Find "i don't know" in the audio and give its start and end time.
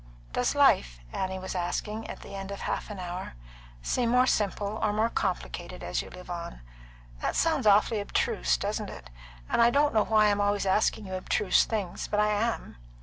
9.61-10.03